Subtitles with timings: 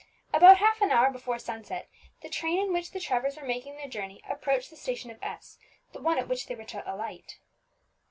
[0.33, 1.87] About half an hour before sunset,
[2.23, 5.59] the train in which the Trevors were making their journey approached the station of S,
[5.93, 7.37] the one at which they were to alight.